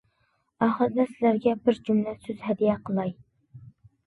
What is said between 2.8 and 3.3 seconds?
قىلاي!